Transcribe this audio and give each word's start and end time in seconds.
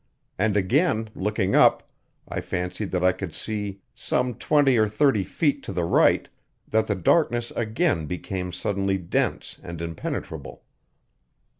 And, 0.39 0.57
again 0.57 1.11
looking 1.13 1.53
up, 1.55 1.87
I 2.27 2.41
fancied 2.41 2.89
that 2.89 3.03
I 3.03 3.11
could 3.11 3.35
see, 3.35 3.81
some 3.93 4.33
twenty 4.33 4.75
or 4.75 4.87
thirty 4.87 5.23
feet 5.23 5.61
to 5.65 5.71
the 5.71 5.83
right, 5.83 6.27
that 6.67 6.87
the 6.87 6.95
darkness 6.95 7.51
again 7.51 8.07
became 8.07 8.51
suddenly 8.51 8.97
dense 8.97 9.59
and 9.61 9.79
impenetrable. 9.79 10.63